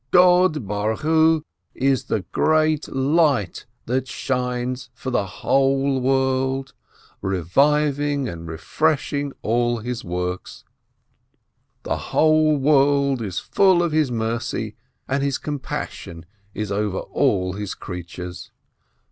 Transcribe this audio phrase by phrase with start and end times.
[0.09, 1.03] God, blessed
[1.75, 6.73] be He, is the great light that shines for the whole world,
[7.21, 10.63] reviving and refreshing all His works.
[11.83, 14.75] The whole world is full of His mercy,
[15.07, 16.25] and His compassion
[16.55, 18.49] is over all His creatures.